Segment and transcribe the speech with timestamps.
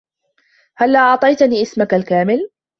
[0.77, 2.49] هلّا أعطيتني اسمك الكامل؟